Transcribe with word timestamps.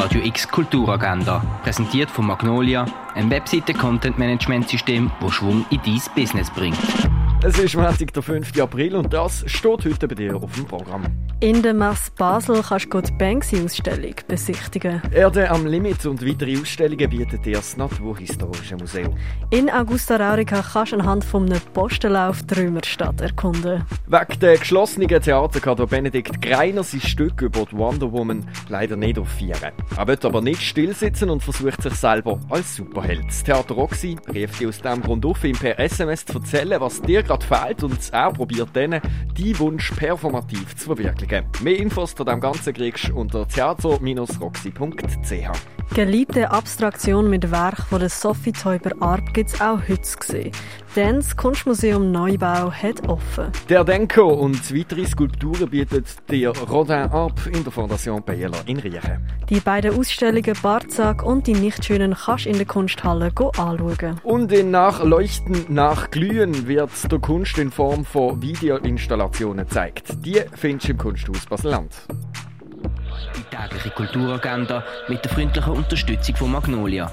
Radio 0.00 0.22
X 0.22 0.48
Kulturagenda, 0.48 1.44
präsentiert 1.62 2.10
von 2.10 2.26
Magnolia, 2.26 2.86
ein 3.14 3.28
Webseite-Content-Management-System, 3.30 5.10
das 5.20 5.32
Schwung 5.34 5.66
in 5.68 5.78
dein 5.84 6.00
Business 6.14 6.48
bringt. 6.48 6.78
Es 7.42 7.58
ist 7.58 7.74
Montag, 7.74 8.12
der 8.12 8.22
5. 8.22 8.60
April 8.60 8.96
und 8.96 9.14
das 9.14 9.44
steht 9.46 9.86
heute 9.86 10.06
bei 10.06 10.14
dir 10.14 10.36
auf 10.36 10.54
dem 10.56 10.66
Programm. 10.66 11.04
In 11.42 11.62
der 11.62 11.72
Messe 11.72 12.10
Basel 12.18 12.62
kannst 12.62 12.92
du 12.92 13.00
die 13.00 13.12
Banksy-Ausstellung 13.12 14.14
besichtigen. 14.28 15.00
Erde 15.10 15.50
am 15.50 15.64
Limit 15.64 16.04
und 16.04 16.20
weitere 16.26 16.60
Ausstellungen 16.60 17.08
bietet 17.08 17.46
dir 17.46 17.54
das 17.54 17.78
Naturhistorische 17.78 18.76
Museum. 18.76 19.16
In 19.48 19.70
Augusta 19.70 20.16
Raurica 20.16 20.60
kannst 20.60 20.92
du 20.92 20.96
anhand 20.96 21.24
von 21.24 21.46
einem 21.46 21.62
Postenlauf 21.72 22.42
die 22.42 22.60
Römerstadt 22.60 23.22
erkunden. 23.22 23.86
Wegen 24.06 24.40
der 24.40 24.58
geschlossenen 24.58 25.08
Theater 25.08 25.60
kann 25.60 25.76
Benedikt 25.86 26.42
Greiner 26.42 26.82
sein 26.82 27.00
Stück 27.00 27.40
über 27.40 27.64
die 27.64 27.74
Wonder 27.74 28.12
Woman 28.12 28.46
leider 28.68 28.96
nicht 28.96 29.18
aufführen. 29.18 29.72
Er 29.96 30.06
wird 30.06 30.26
aber 30.26 30.42
nicht 30.42 30.60
stillsitzen 30.60 31.30
und 31.30 31.42
versucht 31.42 31.80
sich 31.80 31.94
selber 31.94 32.38
als 32.50 32.76
Superheld. 32.76 33.24
Das 33.28 33.42
Theater 33.42 33.76
Roxy 33.76 34.16
rief 34.30 34.58
dich 34.58 34.68
aus 34.68 34.82
diesem 34.82 35.00
Grund 35.00 35.24
auf, 35.24 35.42
ihm 35.42 35.56
per 35.56 35.78
SMS 35.78 36.26
zu 36.26 36.34
erzählen, 36.34 36.78
was 36.78 37.00
dir 37.00 37.22
gerade 37.30 37.46
fehlt 37.46 37.82
und 37.84 37.98
er 38.12 38.32
probiert 38.32 38.70
dann, 38.72 38.90
deinen 38.90 39.58
Wunsch 39.58 39.92
performativ 39.92 40.76
zu 40.76 40.86
verwirklichen. 40.86 41.44
Mehr 41.62 41.78
Infos 41.78 42.14
zu 42.14 42.24
dem 42.24 42.40
Ganzen 42.40 42.74
kriegst 42.74 43.08
du 43.08 43.14
unter 43.14 43.46
theater-roxy.ch. 43.46 45.94
Geliebte 45.94 46.50
Abstraktion 46.50 47.30
mit 47.30 47.50
Werk 47.50 47.82
von 47.88 48.00
der 48.00 48.08
Sophie 48.08 48.52
Teuber 48.52 48.90
Arp 49.00 49.32
gibt 49.32 49.50
es 49.50 49.60
auch 49.60 49.80
heute 49.88 50.02
zu. 50.02 50.50
Denn 50.96 51.16
das 51.16 51.36
Kunstmuseum 51.36 52.10
Neubau 52.10 52.72
hat 52.72 53.08
offen. 53.08 53.52
Der 53.68 53.84
Denko 53.84 54.26
und 54.26 54.74
weitere 54.74 55.06
Skulpturen 55.06 55.70
bietet 55.70 56.06
der 56.28 56.50
Rodin 56.50 57.08
Arp 57.12 57.46
in 57.46 57.62
der 57.62 57.70
Fondation 57.70 58.24
Bayerler 58.24 58.58
in 58.66 58.78
Riechen. 58.78 59.24
Die 59.48 59.60
beiden 59.60 59.96
Ausstellungen 59.96 60.56
Barzak 60.60 61.22
und 61.22 61.46
die 61.46 61.54
Nichtschönen 61.54 62.14
kannst 62.14 62.46
du 62.46 62.50
in 62.50 62.56
der 62.56 62.66
Kunsthalle 62.66 63.30
anschauen. 63.36 64.20
Und 64.24 64.50
in 64.50 64.72
Nachleuchten, 64.72 65.66
Nachglühen 65.68 66.66
wird 66.66 66.90
der 67.10 67.20
Kunst 67.20 67.56
in 67.58 67.70
Form 67.70 68.04
von 68.04 68.42
Videoinstallationen 68.42 69.68
gezeigt. 69.68 70.08
Die 70.24 70.42
findest 70.56 70.88
du 70.88 70.92
im 70.92 70.98
Kunsthaus 70.98 71.46
Basel-Land. 71.46 71.94
Die 73.36 73.56
tägliche 73.56 73.90
Kulturagenda 73.90 74.82
mit 75.08 75.24
der 75.24 75.30
freundlichen 75.30 75.72
Unterstützung 75.72 76.34
von 76.34 76.50
Magnolia, 76.50 77.12